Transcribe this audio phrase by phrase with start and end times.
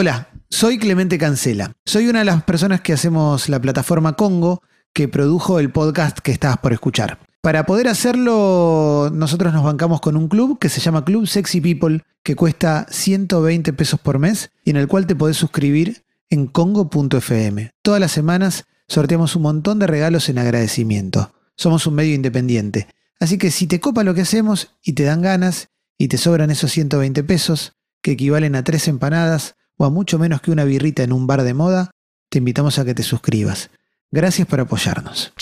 [0.00, 1.72] Hola, soy Clemente Cancela.
[1.84, 4.62] Soy una de las personas que hacemos la plataforma Congo
[4.94, 7.18] que produjo el podcast que estabas por escuchar.
[7.42, 12.00] Para poder hacerlo, nosotros nos bancamos con un club que se llama Club Sexy People,
[12.22, 17.70] que cuesta 120 pesos por mes y en el cual te podés suscribir en congo.fm.
[17.82, 21.34] Todas las semanas sorteamos un montón de regalos en agradecimiento.
[21.58, 22.86] Somos un medio independiente.
[23.20, 26.50] Así que si te copa lo que hacemos y te dan ganas y te sobran
[26.50, 31.02] esos 120 pesos, que equivalen a tres empanadas o a mucho menos que una birrita
[31.02, 31.90] en un bar de moda,
[32.28, 33.70] te invitamos a que te suscribas.
[34.10, 35.32] Gracias por apoyarnos.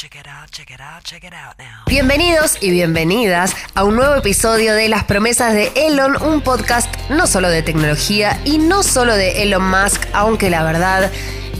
[1.88, 7.26] Bienvenidos y bienvenidas a un nuevo episodio de Las promesas de Elon, un podcast no
[7.26, 11.10] solo de tecnología y no solo de Elon Musk, aunque la verdad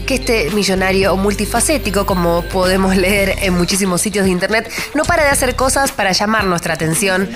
[0.07, 5.31] que este millonario multifacético, como podemos leer en muchísimos sitios de internet, no para de
[5.31, 7.27] hacer cosas para llamar nuestra atención.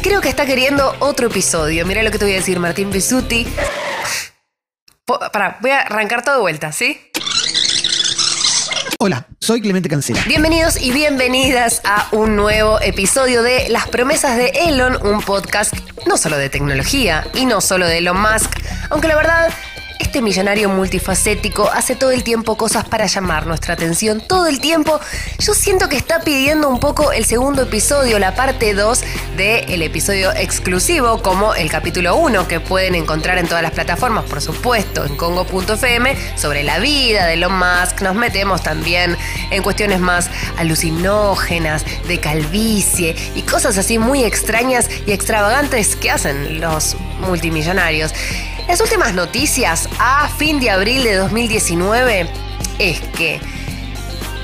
[0.00, 1.84] Creo que está queriendo otro episodio.
[1.86, 3.48] Mira lo que te voy a decir, Martín Bisuti.
[5.04, 7.10] Para, voy a arrancar todo de vuelta, ¿sí?
[9.00, 10.22] Hola, soy Clemente Cancela.
[10.28, 15.74] Bienvenidos y bienvenidas a un nuevo episodio de Las promesas de Elon, un podcast
[16.06, 18.52] no solo de tecnología y no solo de Elon Musk,
[18.90, 19.52] aunque la verdad
[19.98, 25.00] este millonario multifacético hace todo el tiempo cosas para llamar nuestra atención, todo el tiempo.
[25.38, 29.00] Yo siento que está pidiendo un poco el segundo episodio, la parte 2
[29.36, 34.40] del episodio exclusivo, como el capítulo 1, que pueden encontrar en todas las plataformas, por
[34.40, 38.02] supuesto, en congo.fm, sobre la vida de Elon Musk.
[38.02, 39.16] Nos metemos también
[39.50, 46.60] en cuestiones más alucinógenas, de calvicie y cosas así muy extrañas y extravagantes que hacen
[46.60, 48.12] los multimillonarios.
[48.72, 52.26] Las últimas noticias a fin de abril de 2019
[52.78, 53.38] es que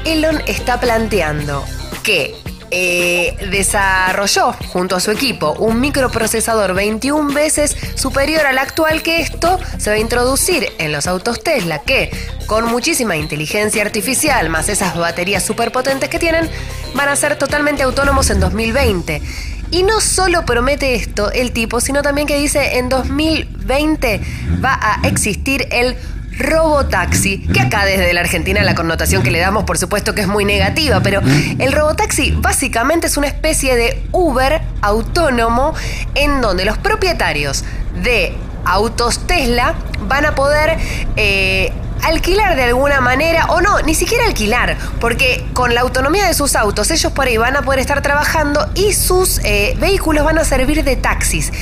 [0.04, 1.64] Elon está planteando
[2.02, 2.36] que
[2.70, 9.58] eh, desarrolló junto a su equipo un microprocesador 21 veces superior al actual que esto
[9.78, 12.10] se va a introducir en los autos Tesla que
[12.44, 16.50] con muchísima inteligencia artificial más esas baterías superpotentes que tienen
[16.92, 19.22] van a ser totalmente autónomos en 2020.
[19.70, 24.20] Y no solo promete esto el tipo, sino también que dice en 2020
[24.64, 25.96] va a existir el
[26.38, 30.28] robotaxi, que acá desde la Argentina la connotación que le damos por supuesto que es
[30.28, 31.20] muy negativa, pero
[31.58, 35.74] el robotaxi básicamente es una especie de Uber autónomo
[36.14, 37.64] en donde los propietarios
[38.02, 38.34] de
[38.64, 39.74] autos Tesla
[40.06, 40.78] van a poder
[41.16, 41.72] eh,
[42.02, 46.56] alquilar de alguna manera, o no, ni siquiera alquilar, porque con la autonomía de sus
[46.56, 50.44] autos, ellos por ahí van a poder estar trabajando y sus eh, vehículos van a
[50.44, 51.52] servir de taxis.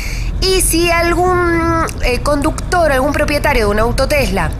[0.40, 4.50] Y si algún eh, conductor, algún propietario de un auto Tesla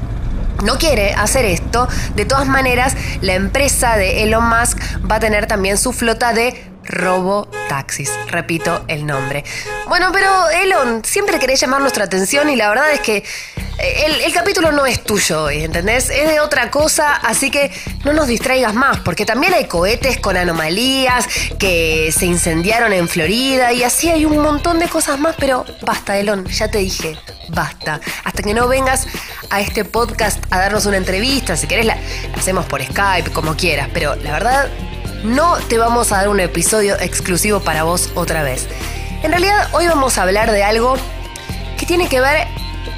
[0.65, 4.79] no quiere hacer esto, de todas maneras, la empresa de Elon Musk
[5.09, 8.11] va a tener también su flota de robotaxis.
[8.29, 9.45] Repito el nombre.
[9.89, 13.25] Bueno, pero Elon, siempre querés llamar nuestra atención y la verdad es que
[13.79, 16.09] eh, el, capítulo no es tuyo hoy, ¿entendés?
[16.09, 17.71] Es de otra cosa, así que
[18.05, 21.27] no nos distraigas más, porque también hay cohetes con anomalías
[21.59, 26.17] que se incendiaron en Florida y así hay un montón de cosas más, pero basta,
[26.19, 27.19] Elon, ya te dije,
[27.51, 28.01] basta.
[28.25, 29.07] Hasta que no vengas
[29.51, 31.99] a este podcast a darnos una entrevista, si querés la
[32.35, 34.71] hacemos por Skype, como quieras, pero la verdad
[35.27, 38.69] no te vamos a dar un episodio exclusivo para vos otra vez.
[39.23, 40.95] En realidad hoy vamos a hablar de algo
[41.77, 42.47] que tiene que ver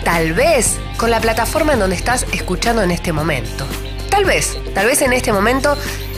[0.05, 3.67] tal vez con la plataforma en donde estás escuchando en este momento.
[4.11, 5.77] Tal vez, tal vez en este momento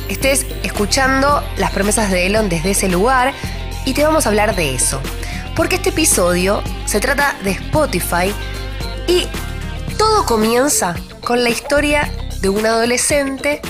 [0.09, 3.33] estés escuchando las promesas de Elon desde ese lugar
[3.85, 5.01] y te vamos a hablar de eso.
[5.55, 8.35] Porque este episodio se trata de Spotify
[9.07, 9.29] y
[9.97, 12.11] todo comienza con la historia
[12.41, 13.61] de un adolescente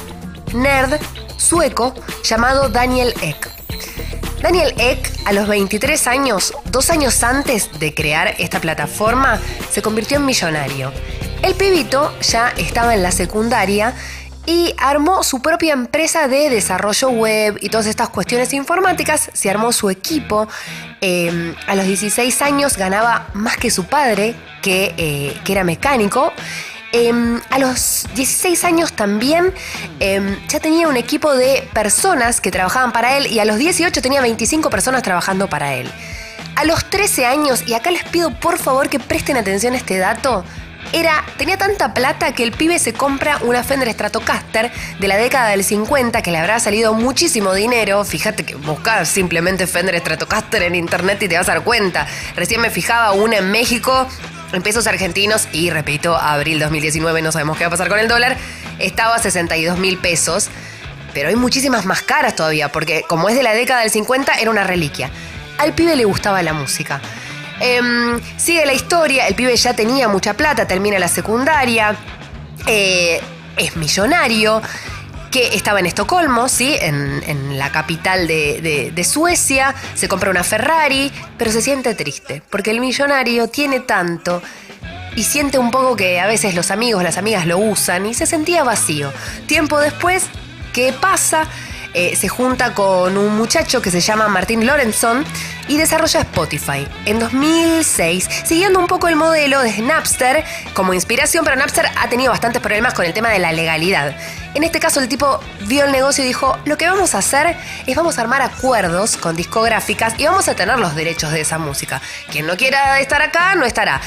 [0.54, 0.98] nerd
[1.40, 3.50] sueco llamado Daniel Ek.
[4.42, 9.40] Daniel Ek, a los 23 años, dos años antes de crear esta plataforma,
[9.70, 10.92] se convirtió en millonario.
[11.42, 13.94] El pibito ya estaba en la secundaria
[14.46, 19.30] y armó su propia empresa de desarrollo web y todas estas cuestiones informáticas.
[19.32, 20.48] Se armó su equipo.
[21.00, 26.32] Em, a los 16 años ganaba más que su padre, que, eh, que era mecánico.
[26.92, 29.54] Em, a los 16 años también
[30.00, 34.02] em, ya tenía un equipo de personas que trabajaban para él y a los 18
[34.02, 35.88] tenía 25 personas trabajando para él.
[36.56, 39.98] A los 13 años, y acá les pido por favor que presten atención a este
[39.98, 40.44] dato,
[40.92, 45.50] era, tenía tanta plata que el pibe se compra una Fender Stratocaster de la década
[45.50, 48.04] del 50 que le habrá salido muchísimo dinero.
[48.04, 52.08] Fíjate que buscas simplemente Fender Stratocaster en internet y te vas a dar cuenta.
[52.34, 54.08] Recién me fijaba una en México
[54.52, 58.08] en pesos argentinos y repito, abril 2019 no sabemos qué va a pasar con el
[58.08, 58.36] dólar,
[58.78, 60.48] estaba a 62 mil pesos,
[61.14, 64.50] pero hay muchísimas más caras todavía, porque como es de la década del 50 era
[64.50, 65.10] una reliquia.
[65.58, 67.00] Al pibe le gustaba la música.
[67.60, 71.94] Em, sigue la historia, el pibe ya tenía mucha plata, termina la secundaria,
[72.66, 73.20] eh,
[73.56, 74.62] es millonario
[75.30, 76.76] que estaba en Estocolmo, ¿sí?
[76.80, 82.70] en, la capital de, de, Suecia, se compra una Ferrari, pero se siente triste, porque
[82.70, 84.42] el millonario tiene tanto
[85.14, 88.26] y siente un poco que a veces los amigos, las amigas lo usan y se
[88.26, 89.12] sentía vacío.
[89.46, 90.24] Tiempo después,
[90.72, 91.46] ¿qué pasa?
[91.92, 95.24] Eh, se junta con un muchacho que se llama Martín Lorenson
[95.70, 100.44] y desarrolla Spotify en 2006, siguiendo un poco el modelo de Napster
[100.74, 104.16] como inspiración, pero Napster ha tenido bastantes problemas con el tema de la legalidad.
[104.54, 107.56] En este caso el tipo vio el negocio y dijo, lo que vamos a hacer
[107.86, 111.58] es vamos a armar acuerdos con discográficas y vamos a tener los derechos de esa
[111.58, 112.02] música.
[112.32, 114.00] Quien no quiera estar acá, no estará.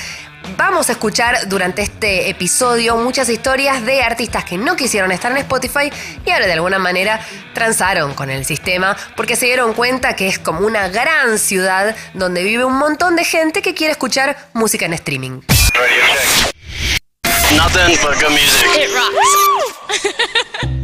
[0.57, 5.38] Vamos a escuchar durante este episodio muchas historias de artistas que no quisieron estar en
[5.38, 5.92] Spotify
[6.25, 7.19] y ahora de alguna manera
[7.54, 12.44] transaron con el sistema porque se dieron cuenta que es como una gran ciudad donde
[12.44, 15.42] vive un montón de gente que quiere escuchar música en streaming.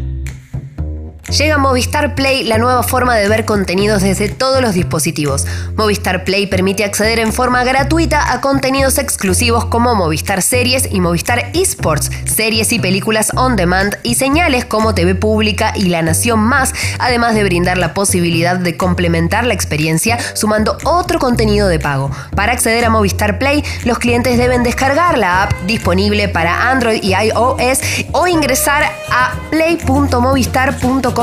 [1.38, 5.46] Llega Movistar Play, la nueva forma de ver contenidos desde todos los dispositivos.
[5.76, 11.52] Movistar Play permite acceder en forma gratuita a contenidos exclusivos como Movistar Series y Movistar
[11.54, 16.74] Esports, series y películas on demand y señales como TV Pública y La Nación Más,
[16.98, 22.10] además de brindar la posibilidad de complementar la experiencia sumando otro contenido de pago.
[22.36, 27.14] Para acceder a Movistar Play, los clientes deben descargar la app disponible para Android y
[27.14, 27.82] iOS
[28.14, 31.19] o ingresar a play.movistar.com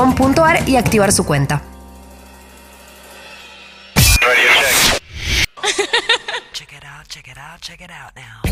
[0.66, 1.62] y activar su cuenta.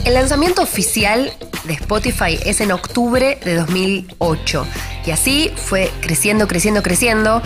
[0.04, 1.30] El lanzamiento oficial
[1.64, 4.66] de Spotify es en octubre de 2008
[5.06, 7.42] y así fue creciendo, creciendo, creciendo.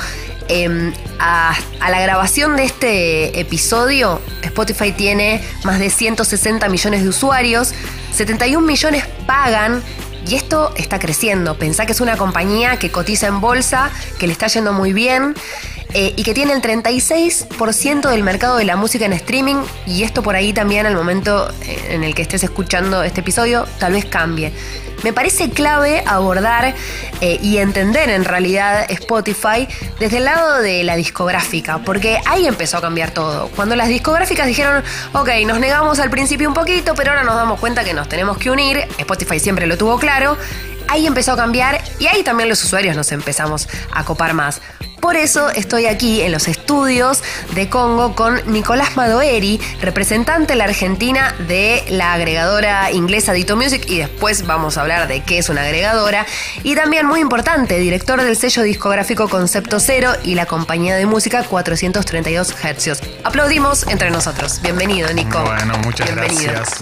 [0.49, 7.09] Em, a, a, la grabación de este episodio, Spotify tiene más de 160 millones de
[7.09, 7.75] usuarios,
[8.13, 9.83] 71 millones pagan
[10.27, 11.57] y esto está creciendo.
[11.57, 15.35] Pensá que es una compañía que cotiza en bolsa, que le está yendo muy bien
[15.95, 19.57] eh, y que tiene el 36% del mercado de la música en streaming.
[19.87, 23.67] Y esto por ahí también al momento eh, en el que estés escuchando este episodio
[23.79, 24.53] tal vez cambie.
[25.05, 26.75] Me parece clave abordar
[27.21, 29.69] eh, y entender en realidad Spotify
[30.01, 33.49] desde el lado de la discográfica, porque ahí empezó a cambiar todo.
[33.55, 34.83] Cuando las discográficas dijeron,
[35.13, 38.39] ok, nos negamos al principio un poquito, pero ahora nos damos cuenta que nos tenemos
[38.39, 40.37] que unir, Spotify siempre lo tuvo claro,
[40.89, 44.61] ahí empezó a cambiar y ahí también los usuarios nos empezamos a copar más.
[45.01, 47.23] Por eso estoy aquí en los estudios
[47.55, 53.85] de Congo con Nicolás Madoeri, representante de la Argentina de la agregadora inglesa Dito Music
[53.87, 56.27] y después vamos a hablar de qué es una agregadora.
[56.65, 61.45] Y también muy importante, director del sello discográfico Concepto Cero y la compañía de música
[61.45, 63.01] 432 Hz.
[63.23, 64.61] Aplaudimos entre nosotros.
[64.63, 65.41] Bienvenido, Nico.
[65.43, 66.81] Bueno, muchas gracias.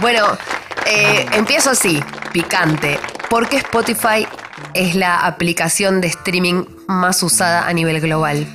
[0.00, 0.38] Bueno,
[0.86, 2.98] eh, empiezo así, picante.
[3.28, 4.26] ¿Por qué Spotify
[4.74, 8.46] es la aplicación de streaming más usada a nivel global?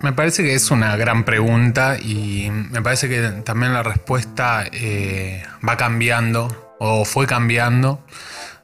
[0.00, 5.42] Me parece que es una gran pregunta y me parece que también la respuesta eh,
[5.66, 8.04] va cambiando o fue cambiando.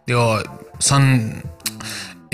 [0.06, 0.40] Digo,
[0.78, 1.42] son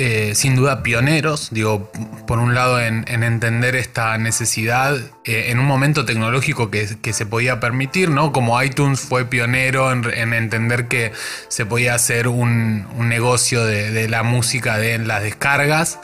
[0.02, 1.92] eh, sin duda pioneros, digo,
[2.26, 7.60] por un lado en, entender esta necesidad eh, en un momento tecnológico que, se podía
[7.60, 8.32] permitir, ¿no?
[8.32, 11.12] Como iTunes fue pionero en, entender que
[11.48, 15.98] se podía hacer un, negocio de, de, la música de las descargas.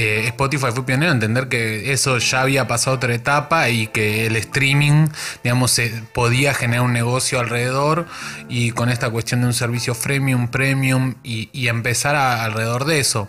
[0.00, 4.26] Eh, Spotify fue pionero en entender que eso ya había pasado otra etapa y que
[4.26, 5.08] el streaming,
[5.42, 8.06] digamos, se podía generar un negocio alrededor
[8.48, 13.28] y con esta cuestión de un servicio freemium, premium y, empezar alrededor de eso.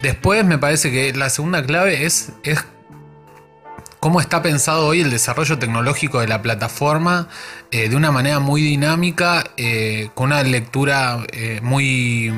[0.00, 2.64] Después me parece que la segunda clave es, es
[4.04, 7.26] cómo está pensado hoy el desarrollo tecnológico de la plataforma
[7.70, 12.30] eh, de una manera muy dinámica, eh, con una lectura eh, muy,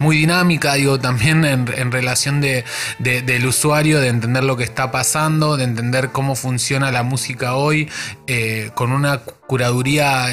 [0.00, 2.64] muy dinámica, digo, también en, relación de,
[2.98, 7.88] del usuario, de entender lo que está pasando, de entender cómo funciona la música hoy,
[8.74, 10.26] con una curaduría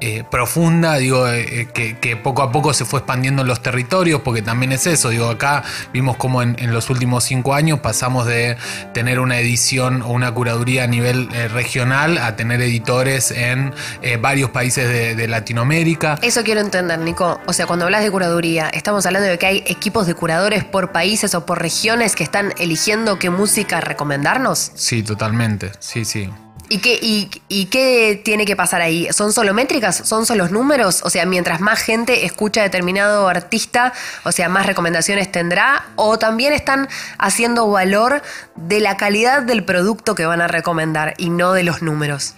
[0.00, 4.20] eh, profunda, digo, eh, eh, que, poco a poco se fue expandiendo en los territorios,
[4.22, 8.56] porque también es eso, digo, acá vimos como en, los últimos cinco años pasamos de
[8.92, 13.72] tener una edición o una curaduría a nivel regional a tener editores en
[14.20, 16.18] varios países de, de, Latinoamérica.
[16.22, 17.40] Eso quiero entender, Nico.
[17.46, 20.92] O sea, cuando hablas de curaduría, ¿estamos hablando de que hay equipos de curadores por
[20.92, 24.72] países o por regiones que están eligiendo qué música recomendarnos?
[24.74, 26.30] Sí, totalmente, sí, sí.
[26.68, 29.06] ¿Y qué, y, qué tiene que pasar ahí?
[29.12, 29.96] ¿Son solo métricas?
[29.96, 31.02] ¿Son solo números?
[31.04, 33.92] O sea, mientras más gente escucha a determinado artista,
[34.24, 35.84] o sea, más recomendaciones tendrá.
[35.96, 38.22] ¿O también están haciendo valor
[38.56, 42.34] de la calidad del producto que van a recomendar y no de los números?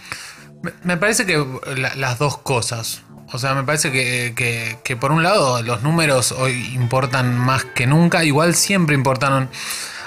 [0.82, 1.44] Me, parece que
[1.76, 3.02] la- las dos cosas.
[3.32, 7.64] O sea, me parece que, que- que por un lado los números hoy importan más
[7.64, 8.24] que nunca.
[8.24, 9.48] Igual siempre importaron.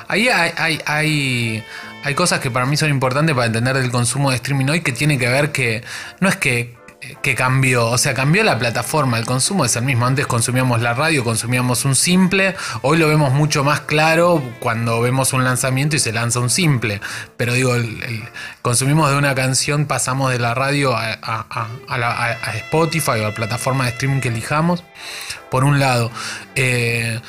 [0.08, 1.64] Ahí hay, hay, hay,
[2.04, 4.92] hay cosas que para mí son importantes para entender el consumo de streaming hoy que
[4.92, 5.84] tiene que ver que
[6.20, 6.78] no es que,
[7.22, 10.06] que cambió, o sea, cambió la plataforma, el consumo es el mismo.
[10.06, 15.32] Antes consumíamos la radio, consumíamos un simple, hoy lo vemos mucho más claro cuando vemos
[15.34, 17.00] un lanzamiento y se lanza un simple.
[17.38, 17.74] Pero digo,
[18.62, 23.86] consumimos de una canción, pasamos de la radio a- a Spotify o a la plataforma
[23.86, 24.84] de streaming que elijamos,
[25.50, 26.12] por un lado.
[26.56, 27.20] Eh,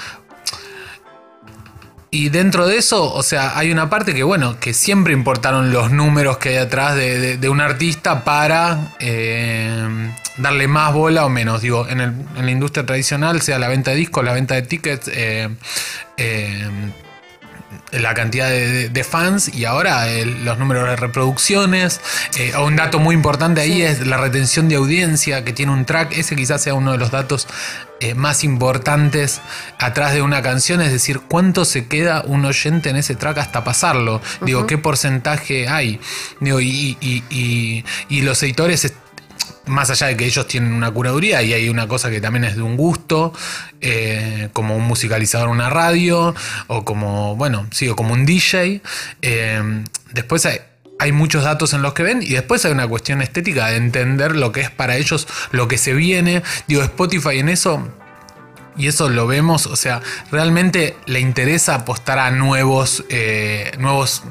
[2.12, 5.92] y dentro de eso, o sea, hay una parte que, bueno, que siempre importaron los
[5.92, 11.28] números que hay atrás de, de- de un artista para eh, darle más bola o
[11.28, 11.62] menos.
[11.62, 14.62] Digo, en, el- en la industria tradicional, sea la venta de discos, la venta de
[14.62, 15.48] tickets, eh,
[16.16, 16.68] eh,
[17.92, 22.00] la cantidad de, fans y ahora el- los números de reproducciones.
[22.36, 26.16] Eh, un dato muy importante ahí es la retención de audiencia que tiene un track.
[26.16, 27.46] Ese quizás sea uno de los datos
[28.00, 29.40] eh, más importantes
[29.78, 33.62] atrás de una canción, es decir, cuánto se queda un oyente en ese track hasta
[33.64, 34.20] pasarlo.
[34.42, 36.00] Digo, qué porcentaje hay.
[36.40, 38.92] Digo, y, y- y- y los editores
[39.66, 42.56] más allá de que ellos tienen una curaduría y hay una cosa que también es
[42.56, 43.32] de un gusto,
[43.80, 46.34] eh, como un musicalizador en una radio,
[46.66, 48.80] o como, bueno, sí, o como un DJ.
[49.22, 50.58] eh, después hay,
[51.00, 54.36] hay muchos datos en los que ven y después hay una cuestión estética de entender
[54.36, 56.42] lo que es para ellos lo que se viene.
[56.68, 57.88] Digo, Spotify en eso
[58.76, 64.22] y eso lo vemos, o sea, realmente le interesa apostar a nuevos, eh, nuevos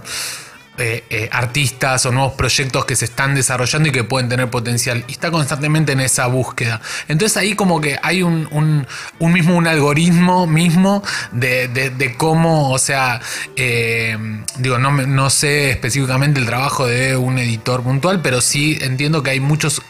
[0.80, 5.04] eh, eh, artistas o nuevos proyectos que se están desarrollando y que pueden tener potencial.
[5.08, 6.82] Y está constantemente en esa búsqueda.
[7.08, 8.86] Entonces ahí como que hay un,
[9.20, 13.22] mismo, un algoritmo mismo de, de- cómo, o sea,
[13.56, 14.18] eh,
[14.58, 19.32] digo, no, no sé específicamente el trabajo de un editor puntual, pero sí entiendo que
[19.32, 19.82] hay muchos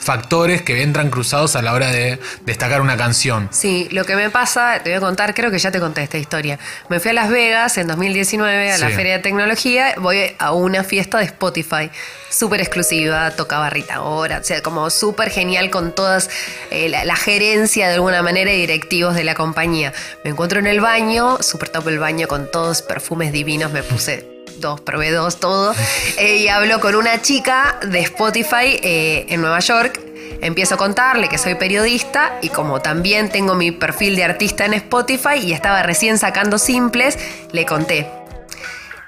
[0.00, 3.48] factores que entran cruzados a la hora de destacar una canción.
[3.52, 6.18] Sí, lo que me pasa, te voy a contar, creo que ya te conté esta
[6.18, 6.58] historia.
[6.88, 8.90] Me fui a Las Vegas en 2019 a la.
[8.90, 11.90] Feria de Tecnología, voy a una fiesta de Spotify,
[12.28, 16.28] súper exclusiva, tocaba Rita Ora, o sea, como súper genial con todas
[16.70, 19.92] eh, la, la gerencia de alguna manera y directivos de la compañía.
[20.24, 24.29] Me encuentro en el baño, súper top el baño con todos perfumes divinos, me puse
[24.60, 25.74] dos, probé dos, todo.
[26.18, 30.00] Eh, y hablo con una chica de Spotify eh, en Nueva York.
[30.42, 34.74] Empiezo a contarle que soy periodista y como también tengo mi perfil de artista en
[34.74, 37.18] Spotify y estaba recién sacando simples,
[37.52, 38.06] le conté.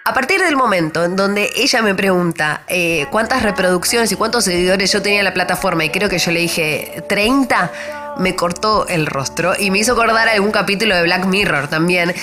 [0.04, 4.90] A partir del momento en donde ella me pregunta eh, cuántas reproducciones y cuántos seguidores
[4.92, 7.70] yo tenía en la plataforma y creo que yo le dije 30,
[8.18, 12.14] me cortó el rostro y me hizo acordar algún capítulo de Black Mirror también.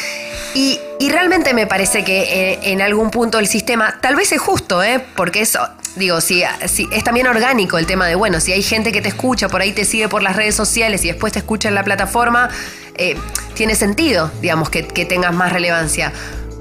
[0.54, 4.42] Y, y realmente me parece que eh, en algún punto el sistema, tal vez es
[4.42, 5.02] justo, ¿eh?
[5.16, 5.60] porque eso,
[5.96, 9.48] digo, si, es también orgánico el tema de, bueno, si hay gente que te escucha,
[9.48, 12.50] por ahí te sigue por las redes sociales y después te escucha en la plataforma,
[12.96, 13.16] eh,
[13.54, 16.12] tiene sentido, digamos, que, tengas más relevancia.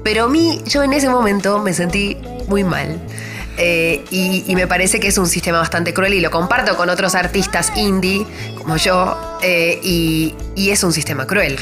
[0.05, 2.17] Pero a mí, yo en ese momento me sentí
[2.47, 2.97] muy mal.
[3.57, 7.13] Eh, y, me parece que es un sistema bastante cruel y lo comparto con otros
[7.13, 8.25] artistas indie
[8.57, 9.37] como yo
[9.83, 11.59] y, y es un sistema cruel.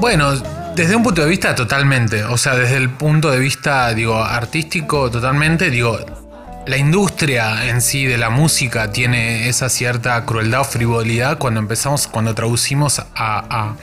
[0.00, 0.32] Bueno,
[0.74, 5.10] desde un punto de vista totalmente, o sea, desde el punto de vista, digo, artístico
[5.10, 5.98] totalmente, digo,
[6.66, 12.08] la industria en sí de la música tiene esa cierta crueldad o frivolidad cuando empezamos,
[12.08, 13.76] cuando traducimos a, a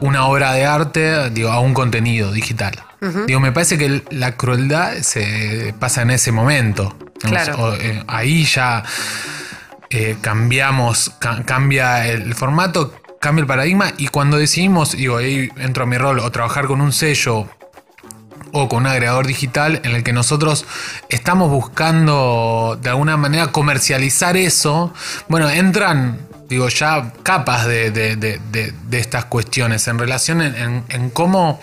[0.00, 2.82] una obra de arte, digo, a un contenido digital.
[3.26, 6.96] Digo, me parece que la crueldad se pasa en ese momento.
[7.20, 7.56] Claro.
[7.58, 8.82] O, eh, ahí ya
[9.90, 15.84] eh, cambiamos, ca- cambia el formato, cambia el paradigma y cuando decidimos, digo, ahí entro
[15.84, 17.48] a mi rol o trabajar con un sello
[18.52, 20.64] o con un agregador digital en el que nosotros
[21.08, 24.92] estamos buscando de alguna manera comercializar eso,
[25.28, 30.84] bueno, entran, digo, ya capas de, de- de- de- estas cuestiones en relación en, en-
[30.88, 31.60] en cómo,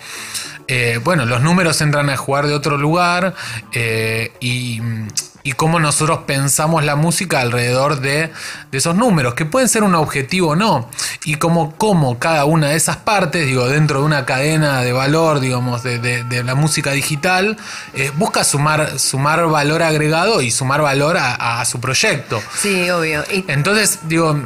[0.68, 3.34] eh, bueno, los números entran a jugar de otro lugar
[3.72, 4.80] eh, y,
[5.46, 8.32] y cómo nosotros pensamos la música alrededor de,
[8.72, 10.88] de esos números, que pueden ser un objetivo o no,
[11.24, 15.40] y como, como cada una de esas partes, digo, dentro de una cadena de valor,
[15.40, 17.58] digamos, de, de- de la música digital,
[17.92, 22.42] eh, busca sumar, sumar valor agregado y sumar valor a, a su proyecto.
[22.58, 23.22] Sí, obvio.
[23.30, 24.40] Y Entonces, digo,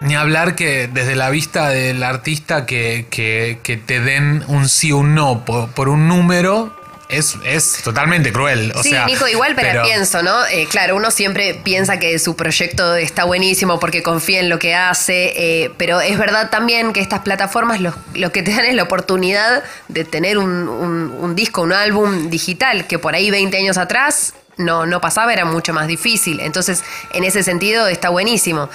[0.00, 4.92] ni hablar que desde la vista del artista que, que- que te den un sí
[4.92, 6.74] o un no por, por un número,
[7.08, 8.72] es, es totalmente cruel.
[8.74, 10.46] O sí, sea, Nico, igual pero, pienso, ¿no?
[10.46, 14.74] Eh, claro, uno siempre piensa que su proyecto está buenísimo porque confía en lo que
[14.74, 18.74] hace, eh, pero es verdad también que estas plataformas lo, lo, que te dan es
[18.74, 23.56] la oportunidad de tener un, un, un disco, un álbum digital, que por ahí 20
[23.56, 26.40] años atrás no, no pasaba, era mucho más difícil.
[26.40, 26.82] Entonces,
[27.12, 28.68] en ese sentido está buenísimo.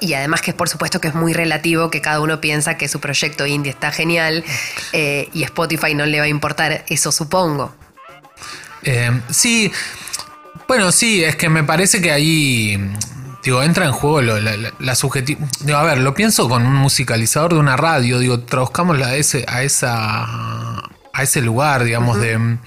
[0.00, 3.00] Y además que por supuesto que es muy relativo, que cada uno piensa que su
[3.00, 4.44] proyecto indie está genial
[4.92, 7.74] eh, y Spotify no le va a importar, eso supongo.
[8.82, 9.72] Eh, sí,
[10.68, 12.78] bueno, sí, es que me parece que ahí,
[13.42, 15.80] digo, entra en juego la, la, subjetividad.
[15.80, 19.62] A ver, lo pienso con un musicalizador de una radio, digo, traduzcámosla a ese, a
[19.62, 20.24] esa,
[21.12, 22.58] a ese lugar, digamos, de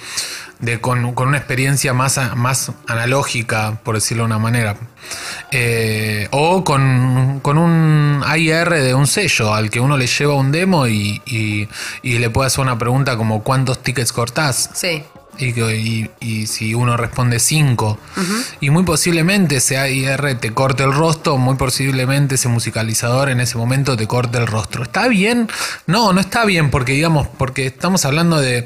[0.59, 4.77] de, con, una experiencia más, más analógica, por decirlo de una manera.
[5.51, 10.87] Eh, o con, un AIR de un sello al que uno le lleva un demo
[10.87, 11.67] y,
[12.03, 14.69] le puede hacer una pregunta como ¿cuántos tickets cortás?
[14.73, 15.03] Sí.
[15.39, 17.97] Y, y, si uno responde 5.
[18.59, 23.57] Y muy posiblemente ese AIR te corte el rostro, muy posiblemente ese musicalizador en ese
[23.57, 24.83] momento te corte el rostro.
[24.83, 25.47] ¿Está bien?
[25.87, 28.65] No, no está bien porque digamos, porque estamos hablando de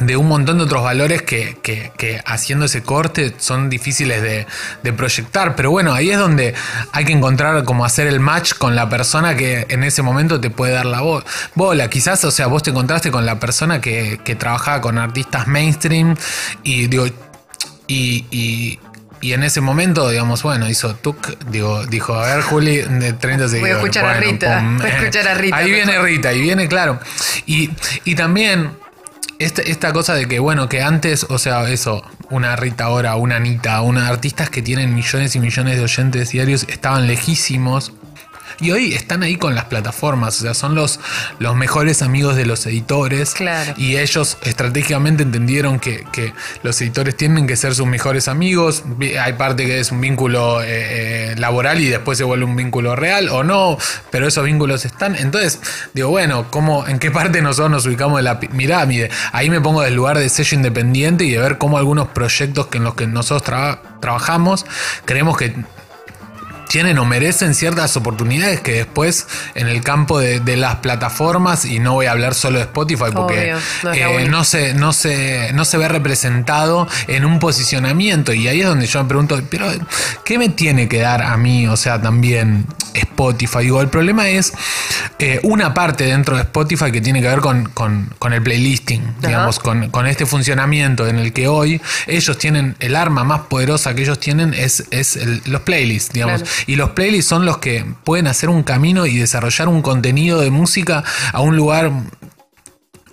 [0.00, 4.46] de un montón de otros valores que, que, haciendo ese corte son difíciles de,
[4.82, 5.54] de, proyectar.
[5.54, 6.54] Pero bueno, ahí es donde
[6.92, 10.50] hay que encontrar como hacer el match con la persona que en ese momento te
[10.50, 11.02] puede dar la
[11.54, 11.88] bola.
[11.88, 16.16] Quizás, o sea, vos te encontraste con la persona que, que trabajaba con artistas mainstream
[16.62, 17.06] y digo,
[17.86, 18.78] y, y
[19.24, 21.16] y en ese momento, digamos, bueno, hizo tuk,
[21.48, 23.60] digo, dijo, a ver, Juli, de 30 seguidores.
[23.60, 24.62] Voy a escuchar a Rita.
[24.76, 25.56] voy a escuchar a Rita.
[25.56, 27.00] Ahí viene Rita, y viene, claro.
[27.46, 27.70] Y,
[28.04, 28.72] y también
[29.44, 33.80] esta, cosa de que, bueno, que antes, o sea, eso, una Rita ahora, una Anita,
[33.82, 37.92] una artistas que tienen millones y millones de oyentes diarios estaban lejísimos
[38.60, 41.00] y hoy están ahí con las plataformas, o sea, son los,
[41.38, 43.34] los mejores amigos de los editores.
[43.34, 43.74] Claro.
[43.76, 46.04] Y ellos estratégicamente entendieron que,
[46.62, 48.84] los editores tienen que ser sus mejores amigos.
[49.20, 52.96] Hay parte que es un vínculo eh, eh, laboral y después se vuelve un vínculo
[52.96, 53.76] real o no,
[54.10, 55.16] pero esos vínculos están.
[55.16, 55.60] Entonces,
[55.92, 59.10] digo, bueno, ¿cómo, ¿en qué parte nosotros nos ubicamos de la pirámide?
[59.32, 62.78] Ahí me pongo del lugar de sello independiente y de ver cómo algunos proyectos que
[62.78, 64.66] en los que nosotros trabajamos
[65.04, 65.54] creemos que
[66.68, 71.94] tienen o merecen ciertas oportunidades que después en el campo de, las plataformas, y no
[71.94, 73.54] voy a hablar solo de Spotify porque
[73.92, 78.32] eh, no, se, no, se, no se ve representado en un posicionamiento.
[78.32, 79.66] Y ahí es donde yo me pregunto, pero
[80.24, 81.66] ¿qué me tiene que dar a mí?
[81.66, 83.58] O sea, también Spotify.
[83.62, 84.52] Digo, el problema es
[85.18, 87.68] eh, una parte dentro de Spotify que tiene que ver con,
[88.32, 93.42] el playlisting, digamos, con, este funcionamiento en el que hoy ellos tienen el arma más
[93.42, 96.44] poderosa que ellos tienen es, es los playlists, digamos.
[96.66, 100.50] Y los playlists son los que pueden hacer un camino y desarrollar un contenido de
[100.50, 101.92] música a un lugar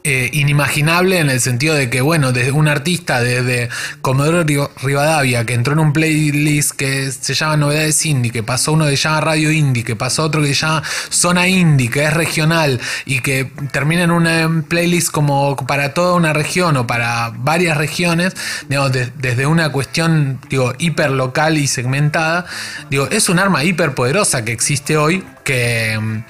[0.03, 3.69] eh, inimaginable en el sentido de que, bueno, desde un artista desde
[4.01, 4.43] Comodoro
[4.81, 8.97] Rivadavia que entró en un playlist que se llama Novedades Indie, que pasó uno que
[8.97, 12.79] se llama Radio Indie, que pasó otro que se llama Zona Indie, que es regional
[13.05, 18.35] y que termina en una playlist como para toda una región o para varias regiones,
[18.67, 22.45] digamos, desde una cuestión, digo, hiper local y segmentada,
[22.89, 25.99] digo, es un arma hiper poderosa que existe hoy que...
[25.99, 26.23] Mm,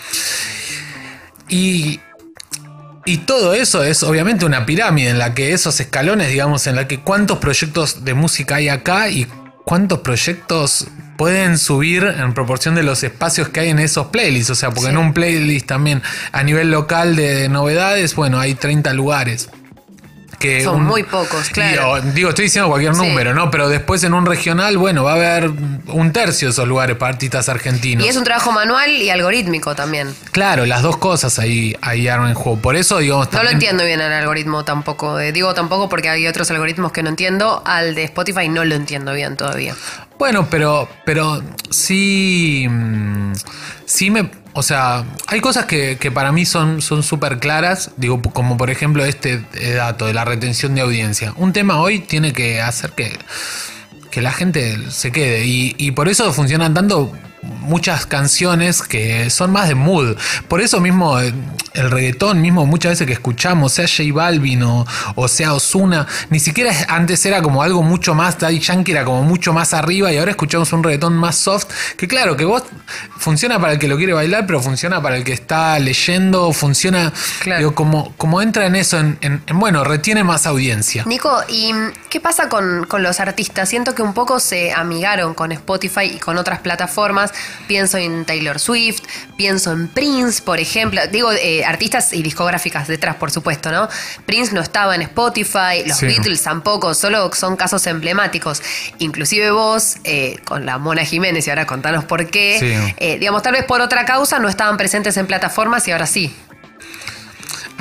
[1.48, 2.00] y,
[3.06, 6.88] y todo eso es obviamente una pirámide en la que esos escalones, digamos, en la
[6.88, 9.28] que cuántos proyectos de música hay acá y
[9.66, 10.88] cuántos proyectos
[11.18, 14.52] pueden subir en proporción de los espacios que hay en esos playlists.
[14.52, 18.94] O sea, porque en un playlist también a nivel local de novedades, bueno, hay 30
[18.94, 19.50] lugares.
[20.64, 22.02] Son muy pocos, claro.
[22.02, 23.52] Digo, estoy diciendo cualquier número, ¿no?
[23.52, 27.14] Pero después en un regional, bueno, va a haber un tercio de esos lugares para
[27.14, 28.06] artistas argentinos.
[28.06, 30.14] Y es un trabajo manual y algorítmico también.
[30.32, 32.60] Claro, las dos cosas ahí, ahí en juego.
[32.60, 33.32] Por eso, digamos.
[33.32, 35.20] No lo entiendo bien el algoritmo tampoco.
[35.20, 37.62] Eh, digo tampoco porque hay otros algoritmos que no entiendo.
[37.66, 39.76] Al de Spotify no lo entiendo bien todavía.
[40.18, 42.68] Bueno, pero, pero sí.
[42.70, 43.34] Mm,
[43.86, 48.70] sí me o sea, hay cosas que, para mí son súper claras, digo, como por
[48.70, 51.34] ejemplo este eh, dato de la retención de audiencia.
[51.38, 53.18] Un tema hoy tiene que hacer que,
[54.10, 59.52] que la gente se quede y, y por eso funcionan tanto muchas canciones que son
[59.52, 60.16] más de mood.
[60.48, 61.34] Por eso mismo eh,
[61.74, 66.74] el reggaetón mismo muchas veces que escuchamos, sea J Balvin o, sea Osuna, ni siquiera
[66.90, 70.32] antes era como algo mucho más, Daddy Yankee era como mucho más arriba y ahora
[70.32, 72.64] escuchamos un reggaetón más soft, que claro, que vos
[73.18, 77.14] funciona para el que lo quiere bailar, pero funciona para el que está leyendo, funciona
[77.74, 81.04] como, como entra en eso, en, bueno, retiene más audiencia.
[81.06, 81.74] Nico, ¿y
[82.10, 83.70] qué pasa con, con los artistas?
[83.70, 88.26] Siento que un poco se amigaron con Spotify y con otras plataformas artistas, pienso en
[88.26, 89.02] Taylor Swift,
[89.38, 91.02] pienso en Prince, por ejemplo.
[91.12, 93.88] Digo, eh, artistas y discográficas detrás, por supuesto, ¿no?
[94.26, 96.06] Prince no estaba en Spotify, los Sí.
[96.08, 98.62] Beatles tampoco, solo son casos emblemáticos.
[99.00, 102.94] Inclusive vos, eh, con la Mona Jiménez, y ahora contanos por qué, Sí.
[102.98, 106.36] eh, digamos, tal vez por otra causa no estaban presentes en plataformas y ahora sí.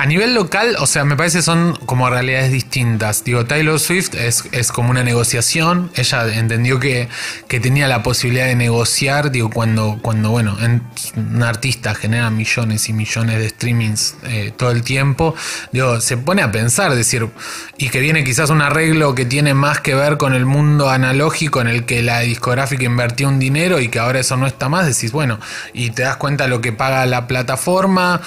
[0.01, 3.23] A nivel local, o sea, me parece son como realidades distintas.
[3.23, 5.91] Digo, Taylor Swift es, es como una negociación.
[5.93, 7.07] Ella entendió que,
[7.47, 9.29] que tenía la posibilidad de negociar.
[9.29, 10.81] Digo, cuando, cuando bueno, en-
[11.15, 15.35] un artista genera millones y millones de streamings eh, todo el tiempo,
[15.71, 17.29] digo, se pone a pensar, decir,
[17.77, 21.61] y que viene quizás un arreglo que tiene más que ver con el mundo analógico
[21.61, 24.87] en el que la discográfica invertió un dinero y que ahora eso no está más,
[24.87, 25.39] decís, bueno,
[25.73, 28.19] y te das cuenta lo que paga la plataforma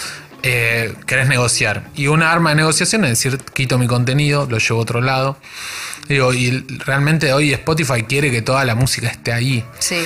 [0.47, 1.89] eh, querés negociar.
[1.95, 5.39] Y una arma de negociación es decir, quito mi contenido, lo llevo a otro lado.
[6.09, 6.51] Digo, y
[6.85, 9.65] realmente hoy Spotify quiere que toda la música esté ahí.
[9.79, 10.05] Sí.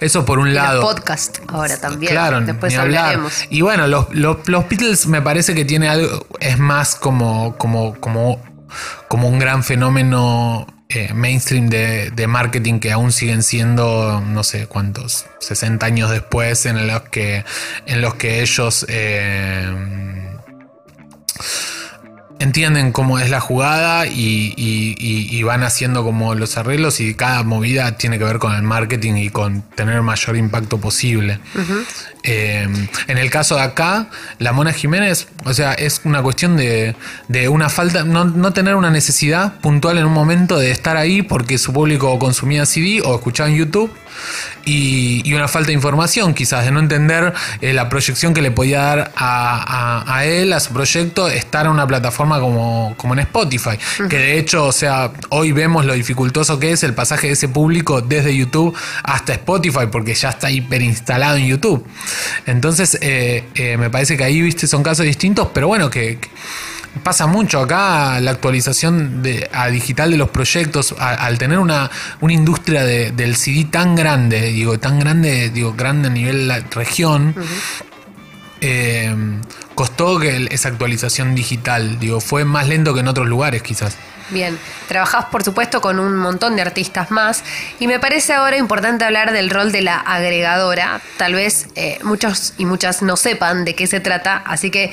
[0.00, 0.80] Eso por un Y lado.
[0.80, 2.12] los podcasts ahora también.
[2.12, 3.44] Claro, Después hablaremos.
[3.50, 7.94] Y bueno, los, los- los Beatles me parece que tiene algo, es más como, como,
[8.00, 8.42] como,
[9.08, 14.66] como un gran fenómeno eh, mainstream de, de marketing que aún siguen siendo, no sé
[14.66, 17.44] cuántos, 60 años después, en los que,
[17.86, 19.68] en los que ellos eh,
[22.38, 28.18] entienden cómo es la jugada y, van haciendo como los arreglos y cada movida tiene
[28.18, 31.38] que ver con el marketing y con tener mayor impacto posible.
[32.26, 32.68] Eh,
[33.06, 34.08] en el caso de acá,
[34.38, 36.94] la Mona Jiménez, o sea, es una cuestión de,
[37.28, 41.22] de una falta, no, no tener una necesidad puntual en un momento de estar ahí
[41.22, 43.92] porque su público consumía CD o escuchaba en YouTube
[44.64, 48.50] y, y una falta de información, quizás, de no entender eh, la proyección que le
[48.50, 53.14] podía dar a, a- a él, a su proyecto, estar en una plataforma como, como
[53.14, 53.78] en Spotify.
[54.08, 57.48] Que de hecho, o sea, hoy vemos lo dificultoso que es el pasaje de ese
[57.48, 61.86] público desde YouTube hasta Spotify, porque ya está hiperinstalado en YouTube.
[62.46, 66.28] Entonces, eh, eh, me parece que ahí, viste, son casos distintos, pero bueno, que, que
[67.02, 71.90] pasa mucho acá la actualización de, a digital de los proyectos, a- al tener una,
[72.20, 76.60] una industria de- del CD tan grande, digo, tan grande, digo, grande a nivel la
[76.70, 77.34] región.
[78.62, 79.14] eh,
[79.74, 83.96] costó que el- esa actualización digital, digo, fue más lento que en otros lugares quizás.
[84.30, 84.58] Bien,
[84.88, 87.44] trabajás por supuesto con un montón de artistas más
[87.78, 91.00] y me parece ahora importante hablar del rol de la agregadora.
[91.16, 94.92] Tal vez eh, muchos y muchas no sepan de qué se trata, así que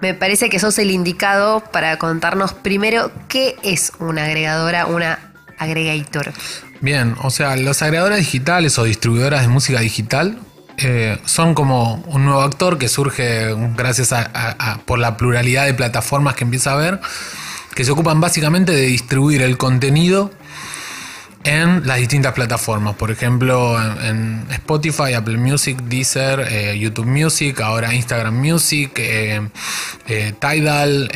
[0.00, 5.18] me parece que sos el indicado para contarnos primero qué es una agregadora, una
[5.58, 6.32] agregator.
[6.80, 10.38] Bien, o sea, los agregadores digitales o distribuidoras de música digital
[10.76, 15.66] eh, son como un nuevo actor que surge gracias a, a- a- por la pluralidad
[15.66, 17.00] de plataformas que empieza a haber,
[17.78, 20.32] que se ocupan básicamente de distribuir el contenido
[21.44, 22.96] en las distintas plataformas.
[22.96, 29.48] Por ejemplo, en, Spotify, Apple Music, Deezer, eh, YouTube Music, ahora Instagram Music, eh,
[30.08, 31.08] eh, Tidal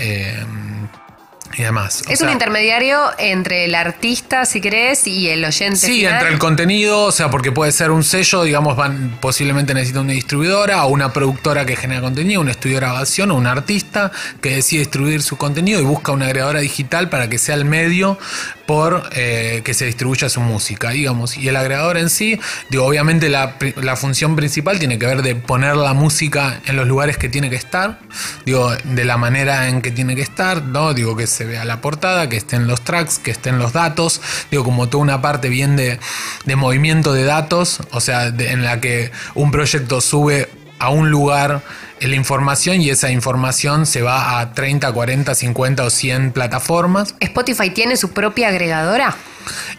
[1.57, 2.03] y demás.
[2.07, 5.77] O Es sea, un intermediario entre el artista, si querés, y el oyente.
[5.77, 6.15] Sí, final.
[6.15, 10.13] entre el contenido, o sea, porque puede ser un sello, digamos, van, posiblemente necesita una
[10.13, 14.11] distribuidora o una productora que genera contenido, un estudio de grabación o un artista
[14.41, 18.19] que decide distribuir su contenido y busca una agregadora digital para que sea el medio
[18.67, 21.37] por eh, que se distribuya su música, digamos.
[21.37, 22.39] Y el agregador en sí,
[22.71, 26.87] digo, obviamente la, la función principal tiene que ver de poner la música en los
[26.87, 27.99] lugares que tiene que estar,
[28.45, 30.95] digo, de la manera en que tiene que estar, ¿no?
[30.95, 34.21] Digo, que se vea la portada, que estén los tracks, que estén los datos,
[34.51, 35.99] digo, como toda una parte bien de,
[36.45, 40.49] de movimiento de datos, o sea, en la que un proyecto sube
[40.83, 41.63] a un lugar
[42.01, 47.15] la información y esa información se va a 30, 40, 50 o 100 plataformas.
[47.21, 49.15] Spotify tiene su propia agregadora.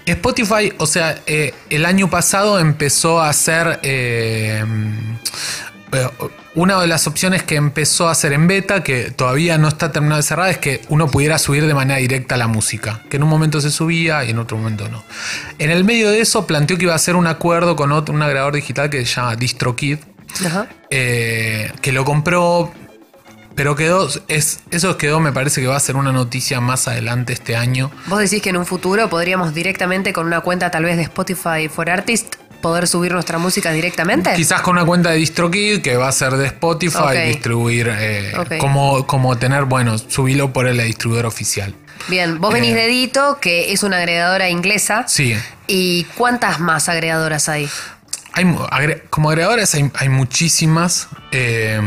[0.05, 3.79] Spotify, o sea, eh, el año pasado empezó a hacer...
[3.83, 4.63] eh,
[5.93, 6.07] eh,
[6.55, 10.17] una de las opciones que empezó a hacer en beta, que todavía no está terminada
[10.17, 13.01] de cerrar, es que uno pudiera subir de manera directa la música.
[13.09, 15.03] Que en un momento se subía y en otro momento no.
[15.57, 18.21] En el medio de eso planteó que iba a hacer un acuerdo con otro, un
[18.21, 19.97] agregador digital que se llama DistroKid,
[20.46, 20.67] Ajá.
[20.89, 22.72] eh, que lo compró,
[23.56, 27.34] pero quedó, es, eso quedó, me parece que va a ser una noticia más adelante
[27.34, 27.91] este año.
[28.08, 31.69] Vos decís que en un futuro podríamos directamente con una cuenta tal vez de Spotify
[31.69, 34.34] for Artists poder subir nuestra música directamente.
[34.36, 39.06] Quizás con una cuenta de DistroKid que va a ser de Spotify, distribuir, eh, como,
[39.06, 41.76] como tener, bueno, subirlo por el distribuidor oficial.
[42.08, 42.76] Bien, vos venís Eh.
[42.76, 45.04] de Dito, que es una agregadora inglesa.
[45.10, 45.36] Sí.
[45.67, 47.69] ¿Y cuántas más agregadoras hay?
[49.10, 51.08] Como agregadores hay, hay muchísimas.
[51.32, 51.80] eh,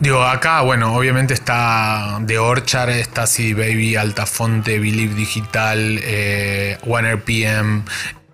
[0.00, 7.82] digo, acá, bueno, obviamente está The Orchard, está Baby, Altafonte, Believe Digital, eh, One RPM,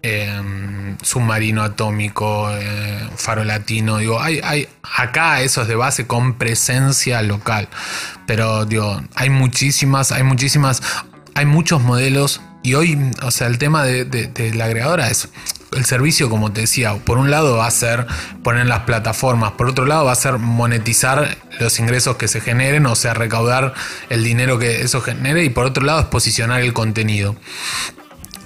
[0.03, 3.99] em, submarino atómico, eh, faro latino.
[3.99, 7.69] Digo, hay, hay acá eso es de base con presencia local.
[8.27, 10.83] Pero digo, hay muchísimas, hay muchísimas,
[11.35, 12.41] hay muchos modelos.
[12.67, 15.29] Y hoy, o sea, el tema de, la agregadora es
[15.71, 18.09] el servicio, como te decía, por un lado va a ser
[18.43, 22.87] poner las plataformas, por otro lado va a ser monetizar los ingresos que se generen,
[22.87, 23.73] o sea, recaudar
[24.11, 27.37] el dinero que eso genere, y por otro lado es posicionar el contenido.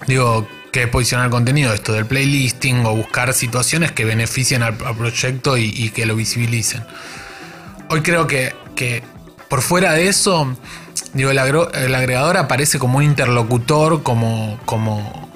[0.07, 1.73] Digo, ¿qué es posicionar el contenido?
[1.73, 6.85] Esto del playlisting o buscar situaciones que beneficien al, proyecto y, que lo visibilicen.
[7.89, 9.03] Hoy creo que, que
[9.49, 10.59] por fuera de eso,
[11.15, 15.31] digo, el, agregador aparece como un interlocutor, como, como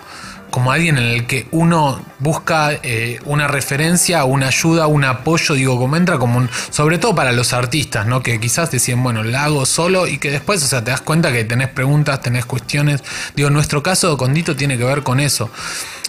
[0.55, 5.77] como alguien en el que uno busca eh, una referencia, una ayuda, un apoyo, digo,
[5.81, 8.23] como entra como un, sobre todo para los artistas, ¿no?
[8.23, 11.33] Que quizás decían, bueno, la hago solo y que después, o sea, te das cuenta
[11.33, 13.03] que tenés preguntas, tenés cuestiones.
[13.35, 15.51] Digo, nuestro caso con Dito tiene que ver con eso.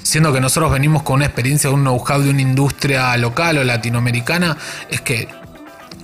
[0.04, 4.58] Siendo que nosotros venimos con una experiencia, un know-how de una industria local o latinoamericana,
[4.91, 5.28] es que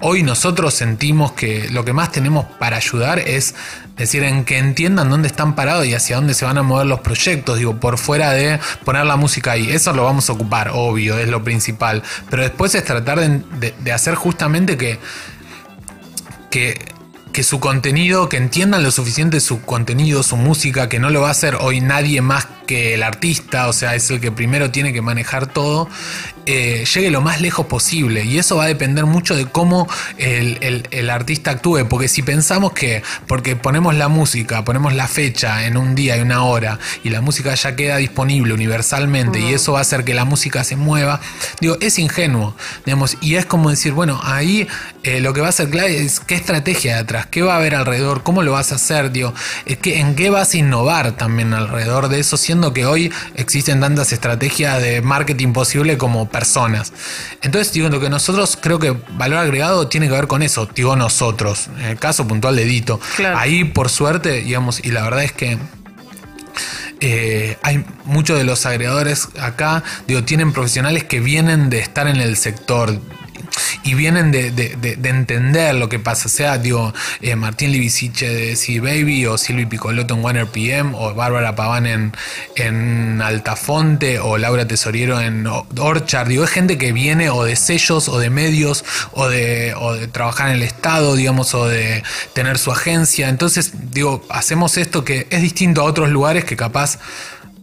[0.01, 3.55] hoy nosotros sentimos que lo que más tenemos para ayudar es
[3.97, 7.01] decir, en que entiendan dónde están parados y hacia dónde se van a mover los
[7.01, 9.71] proyectos, digo, por fuera de poner la música ahí.
[9.71, 12.03] Eso lo vamos a ocupar, obvio, es lo principal.
[12.29, 14.99] Pero después es tratar de, hacer justamente que,
[16.49, 16.91] que
[17.31, 21.29] que su contenido, que entiendan lo suficiente su contenido, su música, que no lo va
[21.29, 24.93] a hacer hoy nadie más que el artista, o sea, es el que primero tiene
[24.93, 25.89] que manejar todo,
[26.45, 28.23] eh, llegue lo más lejos posible.
[28.23, 33.03] Y eso va a depender mucho de cómo el, artista actúe, porque si pensamos que,
[33.27, 37.19] porque ponemos la música, ponemos la fecha en un día y una hora, y la
[37.19, 41.19] música ya queda disponible universalmente, y eso va a hacer que la música se mueva,
[41.59, 42.55] digo, es ingenuo,
[42.85, 44.65] digamos, y es como decir, bueno, ahí
[45.03, 47.57] eh, lo que va a ser clave es qué estrategia de atrás, qué va a
[47.57, 49.33] haber alrededor, cómo lo vas a hacer, digo,
[49.65, 53.79] es que, en qué vas a innovar también alrededor de eso, siendo que hoy existen
[53.79, 56.93] tantas estrategias de marketing posible como personas.
[57.41, 60.95] Entonces, digo, lo que nosotros creo que valor agregado tiene que ver con eso, digo
[60.95, 62.99] nosotros, en el caso puntual de Dito.
[63.35, 65.57] Ahí, por suerte, digamos, y la verdad es que
[66.99, 72.17] eh, hay muchos de los agregadores acá, digo, tienen profesionales que vienen de estar en
[72.17, 72.99] el sector
[73.83, 74.47] y vienen de,
[75.03, 80.13] entender lo que pasa, sea digo, eh, Martín Liviciche de C Baby o Silvi Picolotto
[80.15, 82.13] en One RPM o Bárbara Paván en,
[82.55, 88.07] en Altafonte o Laura Tesoriero en Orchard, digo, es gente que viene o de sellos
[88.07, 92.57] o de medios o de, o de trabajar en el Estado, digamos, o de tener
[92.57, 96.99] su agencia, entonces digo, hacemos esto que es distinto a otros lugares que capaz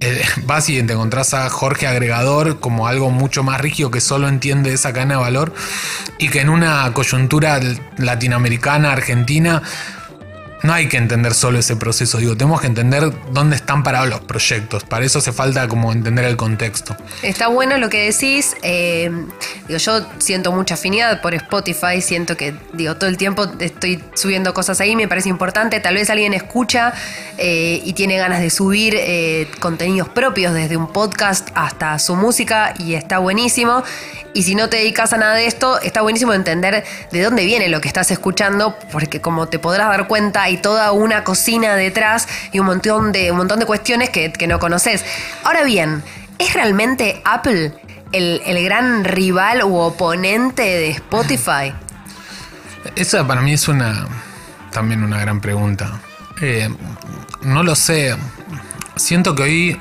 [0.01, 4.29] eh, vas y te encontrás a Jorge Agregador como algo mucho más rígido que solo
[4.29, 5.55] entiende esa cadena de valor
[6.19, 7.61] y que en una coyuntura
[7.97, 9.63] latinoamericana, argentina,
[10.63, 14.21] no hay que entender solo ese proceso, digo, tenemos que entender dónde están parados los
[14.21, 14.85] proyectos.
[14.85, 16.97] Para eso hace falta como entender el contexto.
[17.23, 18.57] Está bueno lo que decís.
[18.63, 19.11] Eh,
[19.69, 24.53] digo, yo siento mucha afinidad por Spotify, siento que digo, todo el tiempo estoy subiendo
[24.53, 25.79] cosas ahí, me parece importante.
[25.81, 26.93] Tal vez alguien escucha
[27.37, 32.75] eh, y tiene ganas de subir eh, contenidos propios, desde un podcast hasta su música,
[32.79, 33.85] y está buenísimo.
[34.35, 37.69] Y si no te dedicas a nada de esto, está buenísimo entender de dónde viene
[37.69, 42.27] lo que estás escuchando, porque como te podrás dar cuenta, hay toda una cocina detrás
[42.53, 45.05] y un montón de, un montón de cuestiones que, no conoces.
[45.45, 46.03] Ahora bien,
[46.39, 47.75] ¿es realmente Apple
[48.13, 51.75] el, gran rival u oponente de Spotify?
[52.97, 54.09] Esa para mí es una
[54.73, 56.01] también una gran pregunta.
[56.41, 56.69] Eh,
[57.43, 58.17] no lo sé.
[58.97, 59.81] Siento que hoy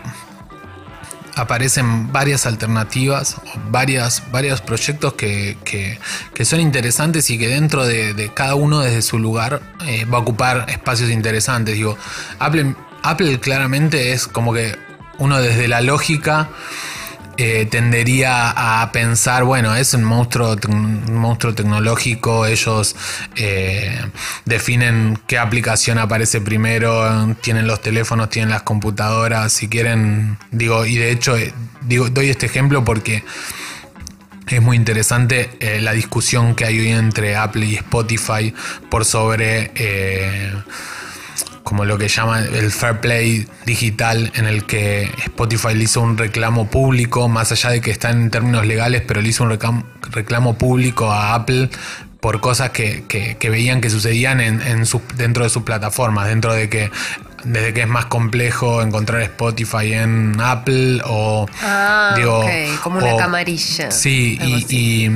[1.37, 3.37] aparecen varias alternativas,
[3.69, 5.57] varias, varios proyectos que,
[6.43, 10.65] son interesantes y que dentro de, cada uno desde su lugar eh, va a ocupar
[10.69, 11.75] espacios interesantes.
[11.75, 11.97] Digo,
[12.39, 14.75] Apple, Apple claramente es como que
[15.17, 16.49] uno desde la lógica
[17.37, 20.55] eh, tendería a pensar, bueno, es un monstruo,
[21.11, 22.95] monstruo tecnológico, ellos
[23.35, 24.01] eh,
[24.45, 30.97] definen qué aplicación aparece primero, tienen los teléfonos, tienen las computadoras, si quieren, digo, y
[30.97, 33.23] de hecho, eh, digo, doy este ejemplo porque
[34.47, 38.53] es muy interesante la discusión que hay hoy entre Apple y Spotify
[38.89, 39.71] por sobre
[41.67, 46.17] como lo que llama el fair play digital, en el que Spotify le hizo un
[46.17, 50.57] reclamo público, más allá de que está en términos legales, pero le hizo un reclamo,
[50.57, 51.69] público a Apple
[52.21, 54.61] por cosas que, veían que sucedían en,
[55.17, 56.89] dentro de sus plataformas, dentro de que
[57.43, 63.13] desde que es más complejo encontrar Spotify en Apple o Ah, digo, ok, como una
[63.13, 63.91] o- camarilla.
[63.91, 64.37] Sí,
[64.69, 65.07] y,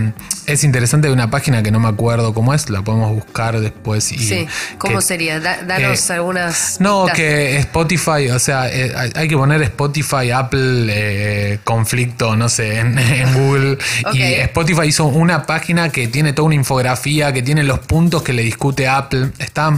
[0.47, 4.11] es interesante de una página que no me acuerdo cómo es, la podemos buscar después.
[4.11, 4.47] Y Sí,
[4.79, 5.39] ¿cómo que- sería?
[5.39, 6.81] Da- danos que- algunas.
[6.81, 12.79] No, que Spotify, o sea, eh, hay, que poner Spotify, Apple, eh, conflicto, no sé,
[12.79, 13.77] en, en Google.
[14.13, 18.33] Y Spotify hizo una página que tiene toda una infografía, que tiene los puntos que
[18.33, 19.29] le discute Apple.
[19.39, 19.71] Está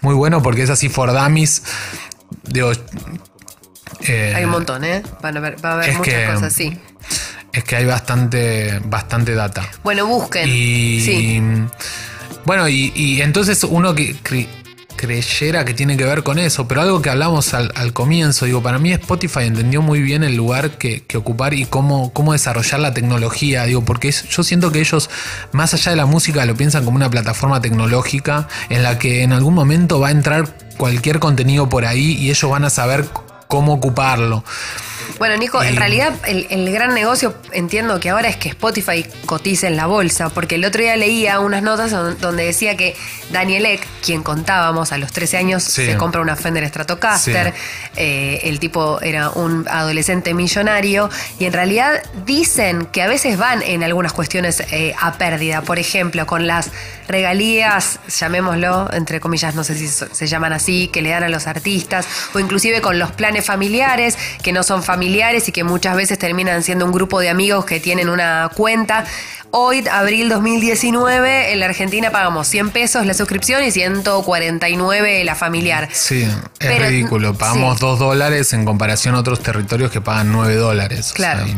[0.00, 1.62] muy bueno porque es así for dummies.
[2.44, 2.72] Digo,
[4.00, 5.02] eh, Hay un montón, ¿eh?
[5.20, 6.78] Van a ver, va a haber muchas que- cosas, sí.
[7.52, 9.68] es que hay bastante, bastante data.
[9.84, 10.48] Bueno, busquen.
[10.48, 11.42] Y Sí.
[12.44, 14.16] bueno, y, y entonces uno que
[15.02, 18.78] creyera que tiene que ver con eso, pero algo que hablamos al, comienzo, digo, para
[18.78, 23.64] mí Spotify entendió muy bien el lugar que, ocupar y cómo, cómo desarrollar la tecnología,
[23.64, 25.10] digo, porque yo siento que ellos,
[25.50, 29.32] más allá de la música, lo piensan como una plataforma tecnológica en la que en
[29.32, 33.04] algún momento va a entrar cualquier contenido por ahí y ellos van a saber
[33.48, 34.44] cómo ocuparlo.
[35.18, 39.06] Bueno, Nico, en Y- realidad el, el gran negocio entiendo que ahora es que Spotify
[39.26, 42.96] cotiza en la bolsa, porque el otro día leía unas notas don- donde decía que
[43.30, 45.86] Daniel Ek, quien contábamos a los 13 años, Sí.
[45.86, 47.60] se compra una Fender Stratocaster, Sí.
[47.96, 53.62] eh, el tipo era un adolescente millonario, y en realidad dicen que a veces van
[53.62, 56.70] en algunas cuestiones eh, a pérdida, por ejemplo, con las
[57.08, 61.46] regalías, llamémoslo, entre comillas, no sé si se llaman así, que le dan a los
[61.46, 66.18] artistas, o inclusive con los planes familiares, que no son familiares y que muchas veces
[66.18, 69.04] terminan siendo un grupo de amigos que tienen una cuenta.
[69.50, 75.88] Hoy, abril 2019, en la Argentina pagamos 100 pesos la suscripción y 149 la familiar.
[75.92, 77.34] Sí, es Pero- ridículo.
[77.34, 77.80] Pagamos sí.
[77.84, 81.10] 2 dólares en comparación a otros territorios que pagan 9 dólares.
[81.10, 81.44] O Claro.
[81.44, 81.56] sea, y-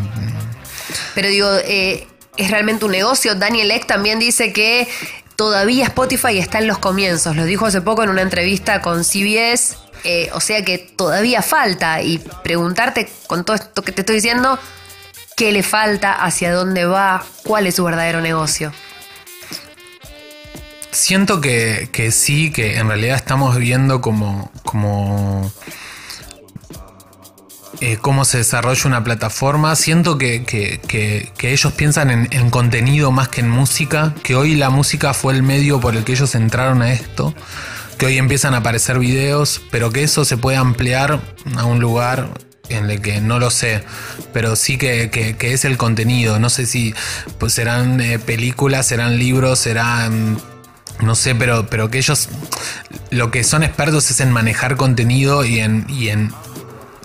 [1.14, 3.34] Pero digo, eh, es realmente un negocio.
[3.34, 4.88] Daniel Ek también dice que
[5.36, 7.36] todavía Spotify está en los comienzos.
[7.36, 9.76] Lo dijo hace poco en una entrevista con CBS.
[10.04, 12.00] Eh, o sea que todavía falta.
[12.02, 14.58] Y preguntarte con todo esto que te estoy diciendo,
[15.36, 16.12] ¿qué le falta?
[16.12, 17.24] ¿Hacia dónde va?
[17.44, 18.72] ¿Cuál es su verdadero negocio?
[20.90, 25.52] Siento que, que sí, que en realidad estamos viendo como, como
[27.80, 29.74] eh, cómo se desarrolla una plataforma.
[29.74, 34.54] Siento que, que- que- ellos piensan en, en contenido más que en música, que hoy
[34.54, 37.34] la música fue el medio por el que ellos entraron a esto,
[37.98, 41.20] que hoy empiezan a aparecer videos, pero que eso se puede ampliar
[41.56, 42.28] a un lugar
[42.68, 43.84] en el que no lo sé,
[44.32, 46.38] pero sí que, que- es el contenido.
[46.38, 46.94] No sé si
[47.38, 50.40] pues, serán eh, películas, serán libros, serán
[51.00, 52.28] no sé, pero, pero que ellos
[53.10, 56.32] lo que son expertos es en manejar contenido y en, y en,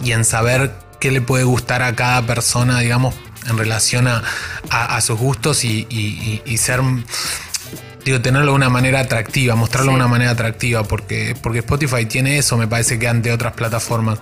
[0.04, 3.16] y en saber qué le puede gustar a cada persona, digamos,
[3.50, 4.24] en relación a,
[4.70, 6.82] a- sus gustos y- y- y ser,
[8.12, 9.96] digo, tenerlo de una manera atractiva, mostrarlo Sí.
[9.96, 14.20] de una manera atractiva, porque, porque Spotify tiene eso, me parece que ante otras plataformas.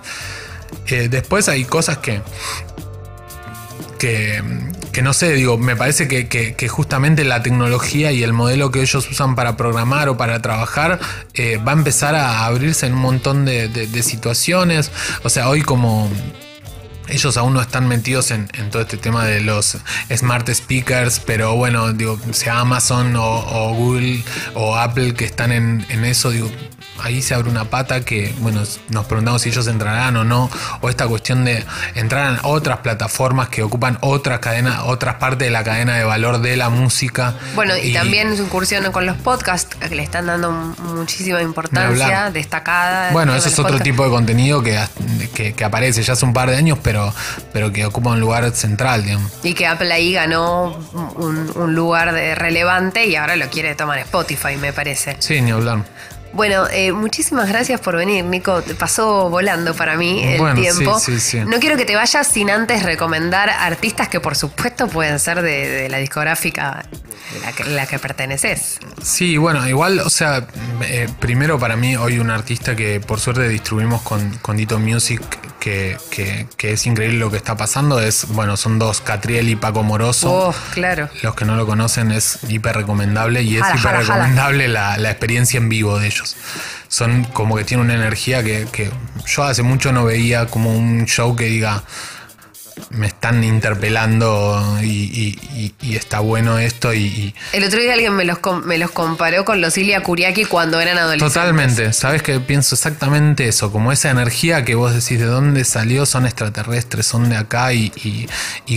[0.86, 2.20] Eh, después hay cosas que,
[3.98, 4.42] que,
[4.92, 8.70] que no sé, digo, me parece que, que- que justamente la tecnología y el modelo
[8.70, 11.00] que ellos usan para programar o para trabajar
[11.34, 14.90] eh, va a empezar a abrirse en un montón de, de- de situaciones.
[15.24, 16.08] O sea, hoy como
[17.08, 19.78] ellos aún no están metidos en, todo este tema de los
[20.14, 24.22] smart speakers, pero bueno, digo, sea Amazon o, o Google
[24.54, 26.50] o Apple que están en, en eso, digo,
[27.02, 30.88] ahí se abre una pata que, bueno, nos preguntamos si ellos entrarán o no, o
[30.88, 35.64] esta cuestión de entrar en otras plataformas que ocupan otras cadenas, otras partes de la
[35.64, 37.34] cadena de valor de la música.
[37.54, 43.10] Bueno, y, también su incursión con los podcasts, que le están dando muchísima importancia, destacada.
[43.12, 43.84] Bueno, en eso es otro podcasts.
[43.84, 44.78] tipo de contenido que,
[45.34, 47.12] que, que aparece ya hace un par de años, pero,
[47.52, 49.32] pero que ocupa un lugar central, digamos.
[49.42, 50.76] Y que Apple ahí ganó
[51.16, 55.16] un, un lugar de relevante y ahora lo quiere tomar Spotify, me parece.
[55.18, 55.84] Sí, ni hablar.
[56.32, 58.60] Bueno, eh, muchísimas gracias por venir, Nico.
[58.62, 60.98] Te pasó volando para mí el Bueno, tiempo.
[60.98, 61.40] sí, sí, sí.
[61.40, 65.68] No quiero que te vayas sin antes recomendar artistas que por supuesto pueden ser de,
[65.68, 66.84] de la discográfica
[67.42, 68.78] la que, la que perteneces.
[69.02, 70.46] Sí, bueno, igual, o sea,
[70.82, 75.22] eh, primero para mí hoy un artista que por suerte distribuimos con, con Dito Music,
[75.60, 79.56] que, que- que es increíble lo que está pasando, es, bueno, son dos, Catriel y
[79.56, 80.48] Paco Moroso.
[80.48, 81.08] Oh, claro.
[81.22, 84.14] Los que no lo conocen es hiper recomendable y es Jala, hiper jala, jala.
[84.14, 86.36] recomendable la, la experiencia en vivo de ellos.
[86.88, 88.90] Son como que tienen una energía que, que
[89.26, 91.82] yo hace mucho no veía como un show que diga
[92.90, 98.14] me están interpelando y, y- y- y está bueno esto y- El otro día alguien
[98.14, 101.34] me los, me los comparó con los Ilya Kuriaki cuando eran adolescentes.
[101.34, 106.06] Totalmente, sabes que pienso exactamente eso, como esa energía que vos decís de dónde salió,
[106.06, 107.90] son extraterrestres, son de acá y,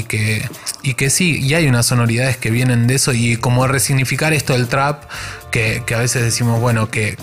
[0.07, 0.47] que,
[0.83, 4.53] y que sí, y hay unas sonoridades que vienen de eso y como resignificar esto
[4.53, 5.03] del trap,
[5.51, 7.17] que, que a veces decimos, bueno, que,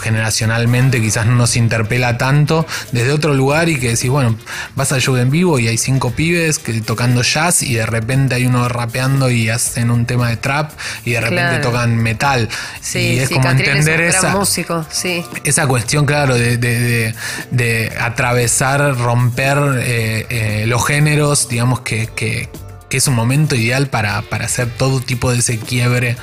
[0.00, 4.36] generacionalmente quizás no nos interpela tanto desde otro lugar y que decís, bueno,
[4.74, 8.34] vas al show en vivo y hay cinco pibes que, tocando jazz y de repente
[8.34, 10.72] hay uno rapeando y hacen un tema de trap
[11.04, 11.62] y de repente Claro.
[11.70, 12.48] tocan metal.
[12.80, 15.24] Sí, y es sí, como entender es un gran esa, músico, sí.
[15.44, 17.14] esa cuestión, claro, de, de- de-
[17.50, 22.48] de atravesar, romper eh, eh, los géneros, digamos que, que-
[22.88, 26.16] que es un momento ideal para, para hacer todo tipo de ese quiebre.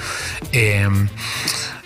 [0.51, 0.87] Eh,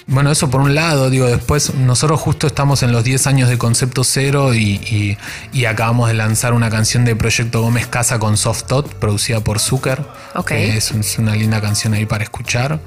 [0.08, 3.58] bueno, eso por un lado, digo, después nosotros justo estamos en los 10 años de
[3.58, 5.18] Concepto Cero y, y-
[5.54, 9.60] y acabamos de lanzar una canción de Proyecto Gómez Casa con Soft Tot, producida por
[9.60, 10.06] Zucker.
[10.36, 10.48] Ok.
[10.48, 12.80] que es, es una linda canción ahí para escuchar.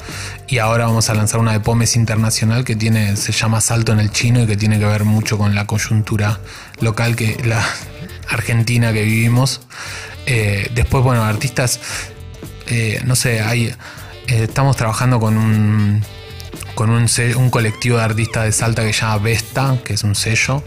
[0.48, 4.00] Y ahora vamos a lanzar una de Pomes Internacional que tiene, se llama Salto en
[4.00, 6.40] el Chino y que tiene que ver mucho con la coyuntura
[6.80, 7.62] local que la
[8.28, 9.60] argentina que vivimos.
[10.26, 11.80] Eh, después, bueno, artistas,
[12.66, 13.74] eh, no sé, hay, eh,
[14.44, 16.02] estamos trabajando con un
[16.74, 17.06] con un,
[17.36, 20.62] un colectivo de artistas de Salta que se llama Vesta, que es un sello,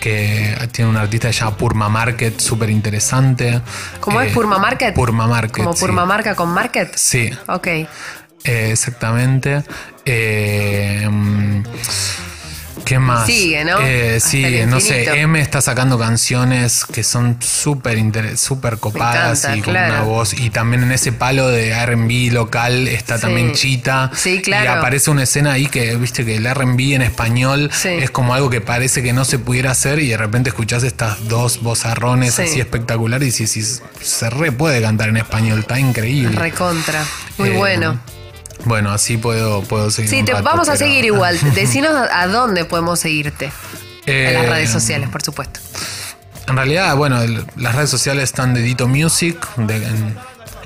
[0.00, 3.60] que tiene un artista que se llama Purma Market, súper interesante.
[4.00, 4.94] ¿Cómo es Eh, Purma Market?
[4.94, 5.64] Purma Market.
[5.64, 5.80] Como sí.
[5.80, 6.94] Purma Marca con Market.
[6.96, 7.66] Sí, Ok.
[7.68, 7.88] eh,
[8.44, 9.62] exactamente.
[10.04, 11.62] Eh, mm,
[12.86, 13.26] ¿Qué más?
[13.26, 13.80] Sigue, ¿no?
[13.82, 15.20] Eh, sigue, no sé.
[15.20, 17.98] M está sacando canciones que son súper
[18.38, 19.92] súper copadas encanta, y con claro.
[19.94, 20.32] una voz.
[20.34, 23.22] Y también en ese palo de RB local está Sí.
[23.22, 24.12] también Chita.
[24.14, 24.64] Sí, claro.
[24.64, 27.88] Y aparece una escena ahí que, viste, que el RB en español Sí.
[27.88, 31.26] es como algo que parece que no se pudiera hacer y de repente escuchás estas
[31.28, 32.42] dos vozarrones Sí.
[32.42, 36.38] así espectaculares y si se re puede cantar en español, está increíble.
[36.38, 37.04] Recontra.
[37.38, 38.00] Muy Eh, bueno.
[38.64, 40.10] Bueno, así puedo, puedo seguir.
[40.10, 41.38] Sí, un te, rato, vamos a pero- seguir igual.
[41.54, 43.50] Decinos a, dónde podemos seguirte.
[44.06, 45.60] en las Eh, redes sociales, por supuesto.
[46.48, 50.16] En realidad, bueno, el- las redes sociales están de Dito Music, de, en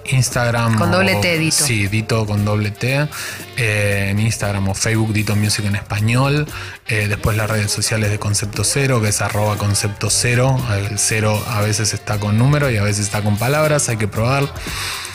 [0.05, 0.77] Instagram.
[0.77, 1.65] Con o- doble T, Dito.
[1.65, 3.09] Sí, Dito con doble T.
[3.57, 6.47] eh, en Instagram o Facebook, Dito Music en español.
[6.89, 10.57] eh, después las redes sociales de Concepto Cero, que es arroba Concepto Cero.
[10.73, 14.09] El cero a veces está con número y a veces está con palabras, hay que
[14.09, 14.49] probar.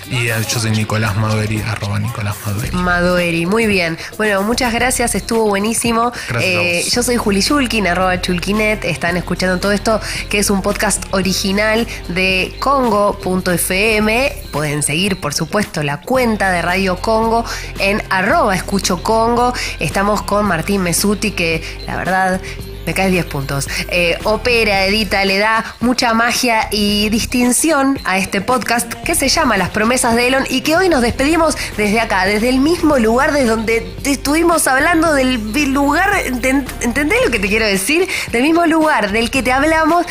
[0.10, 2.72] Y yo soy Nicolás Maduri, arroba Nicolás Maduri.
[2.72, 3.97] Madoeri, muy bien.
[4.18, 6.12] Bueno, muchas gracias, estuvo buenísimo.
[6.39, 8.86] Eh, yo soy Juli Shulkin, arroba Chulkinet.
[8.86, 9.99] Están escuchando todo esto,
[10.30, 14.34] que es un podcast original de Congo.fm.
[14.51, 17.43] Pueden seguir, por supuesto, la cuenta de Radio Congo
[17.80, 19.53] en arroba escucho Congo.
[19.80, 22.41] Estamos con Martín Mesuti, que la verdad
[22.86, 23.67] me caes 10 puntos.
[23.89, 29.57] Eh, opera, edita, le da mucha magia y distinción a este podcast que se llama
[29.57, 33.31] Las promesas de Elon y que hoy nos despedimos desde acá, desde el mismo lugar
[33.33, 35.36] desde donde estuvimos hablando del
[35.73, 38.07] lugar, enten- ¿entendés lo que te quiero decir?
[38.31, 40.05] Del mismo lugar del que te hablamos,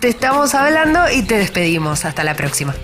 [0.00, 2.04] te estamos hablando y te despedimos.
[2.04, 2.74] Hasta la próxima.